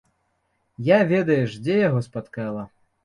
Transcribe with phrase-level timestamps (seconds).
[0.87, 2.69] Я ведаеш дзе яго спаткала?